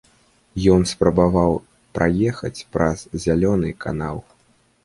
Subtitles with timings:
[0.75, 1.53] Ён спрабаваў
[1.97, 4.17] праехаць праз зялёны канал.